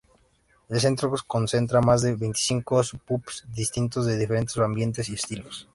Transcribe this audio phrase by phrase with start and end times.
[0.69, 5.67] El centro concentra más de veinticinco pubs distintos, de diferentes ambientes y estilos.